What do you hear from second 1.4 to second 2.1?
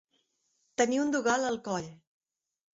al coll.